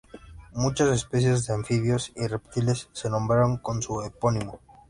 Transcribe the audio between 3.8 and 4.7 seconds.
su epónimo.